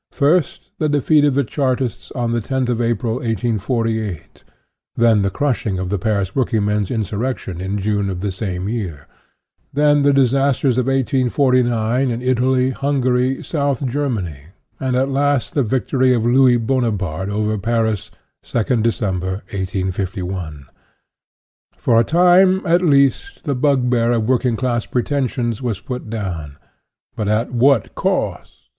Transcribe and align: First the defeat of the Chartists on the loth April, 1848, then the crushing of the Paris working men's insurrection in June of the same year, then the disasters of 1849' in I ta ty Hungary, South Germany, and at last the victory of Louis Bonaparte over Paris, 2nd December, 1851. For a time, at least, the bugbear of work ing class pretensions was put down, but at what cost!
First 0.09 0.71
the 0.79 0.89
defeat 0.89 1.23
of 1.25 1.35
the 1.35 1.43
Chartists 1.43 2.11
on 2.13 2.31
the 2.31 2.39
loth 2.39 2.81
April, 2.81 3.13
1848, 3.17 4.43
then 4.95 5.21
the 5.21 5.29
crushing 5.29 5.77
of 5.77 5.89
the 5.89 5.99
Paris 5.99 6.33
working 6.35 6.65
men's 6.65 6.89
insurrection 6.89 7.61
in 7.61 7.77
June 7.77 8.09
of 8.09 8.21
the 8.21 8.31
same 8.31 8.67
year, 8.67 9.05
then 9.71 10.01
the 10.01 10.11
disasters 10.11 10.79
of 10.79 10.87
1849' 10.87 11.69
in 12.09 12.19
I 12.19 12.33
ta 12.33 12.41
ty 12.51 12.69
Hungary, 12.71 13.43
South 13.43 13.85
Germany, 13.85 14.45
and 14.79 14.95
at 14.95 15.09
last 15.11 15.53
the 15.53 15.61
victory 15.61 16.15
of 16.15 16.25
Louis 16.25 16.57
Bonaparte 16.57 17.29
over 17.29 17.59
Paris, 17.59 18.09
2nd 18.43 18.81
December, 18.81 19.43
1851. 19.53 20.65
For 21.77 21.99
a 21.99 22.03
time, 22.03 22.65
at 22.65 22.81
least, 22.81 23.43
the 23.43 23.53
bugbear 23.53 24.13
of 24.13 24.25
work 24.27 24.45
ing 24.45 24.55
class 24.55 24.87
pretensions 24.87 25.61
was 25.61 25.79
put 25.79 26.09
down, 26.09 26.57
but 27.15 27.27
at 27.27 27.51
what 27.53 27.93
cost! 27.93 28.57